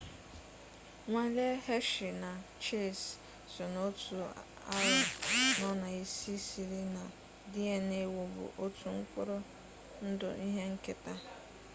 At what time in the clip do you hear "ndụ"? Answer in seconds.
10.09-10.29